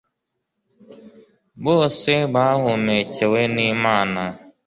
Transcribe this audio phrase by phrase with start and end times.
[1.65, 4.21] bose bahumekewe n'imana